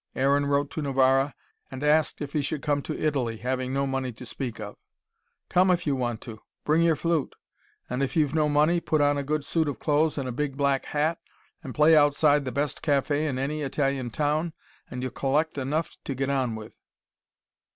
Aaron 0.15 0.47
wrote 0.47 0.71
to 0.71 0.81
Novara, 0.81 1.35
and 1.69 1.83
asked 1.83 2.21
if 2.23 2.33
he 2.33 2.41
should 2.41 2.63
come 2.63 2.81
to 2.81 2.99
Italy, 2.99 3.37
having 3.37 3.71
no 3.71 3.85
money 3.85 4.11
to 4.13 4.25
speak 4.25 4.59
of. 4.59 4.75
"Come 5.47 5.69
if 5.69 5.85
you 5.85 5.95
want 5.95 6.21
to. 6.21 6.39
Bring 6.65 6.81
your 6.81 6.95
flute. 6.95 7.35
And 7.87 8.01
if 8.01 8.15
you've 8.15 8.33
no 8.33 8.49
money, 8.49 8.79
put 8.79 8.99
on 8.99 9.19
a 9.19 9.23
good 9.23 9.45
suit 9.45 9.67
of 9.67 9.77
clothes 9.77 10.17
and 10.17 10.27
a 10.27 10.31
big 10.31 10.57
black 10.57 10.85
hat, 10.85 11.19
and 11.61 11.75
play 11.75 11.95
outside 11.95 12.45
the 12.45 12.51
best 12.51 12.81
cafe 12.81 13.27
in 13.27 13.37
any 13.37 13.61
Italian 13.61 14.09
town, 14.09 14.53
and 14.89 15.03
you'll 15.03 15.11
collect 15.11 15.59
enough 15.59 15.95
to 16.05 16.15
get 16.15 16.31
on 16.31 16.55
with." 16.55 16.73